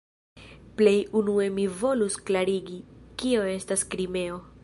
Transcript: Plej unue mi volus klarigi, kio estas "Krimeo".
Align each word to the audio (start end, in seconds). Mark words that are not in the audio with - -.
Plej 0.79 0.93
unue 1.21 1.45
mi 1.57 1.65
volus 1.83 2.17
klarigi, 2.31 2.79
kio 3.23 3.47
estas 3.53 3.87
"Krimeo". 3.93 4.43